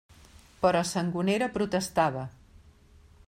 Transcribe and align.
Però 0.63 0.81
Sangonera 0.91 1.51
protestava. 1.59 2.27